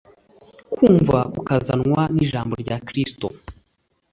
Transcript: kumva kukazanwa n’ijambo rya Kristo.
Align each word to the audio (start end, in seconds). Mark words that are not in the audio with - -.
kumva 0.73 1.19
kukazanwa 1.33 2.01
n’ijambo 2.15 2.53
rya 2.63 2.77
Kristo. 2.87 3.27